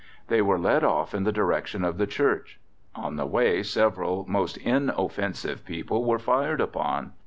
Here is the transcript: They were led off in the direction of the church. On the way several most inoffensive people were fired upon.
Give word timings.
They 0.29 0.41
were 0.41 0.57
led 0.57 0.83
off 0.83 1.13
in 1.13 1.25
the 1.25 1.31
direction 1.31 1.83
of 1.85 1.99
the 1.99 2.07
church. 2.07 2.59
On 2.95 3.17
the 3.17 3.27
way 3.27 3.61
several 3.61 4.25
most 4.27 4.57
inoffensive 4.57 5.63
people 5.63 6.03
were 6.05 6.17
fired 6.17 6.59
upon. 6.59 7.11